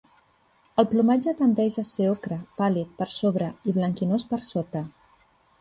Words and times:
El 0.83 0.87
plomatge 0.93 1.33
tendeix 1.41 1.77
a 1.83 1.83
ser 1.89 2.09
ocre 2.13 2.39
pàl·lid 2.63 2.97
per 3.03 3.09
sobre 3.19 3.53
i 3.73 3.77
blanquinós 3.79 4.29
per 4.33 4.45
sota. 4.51 4.87